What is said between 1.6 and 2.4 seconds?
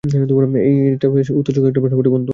একটা প্রশ্ন বটে, বন্ধু!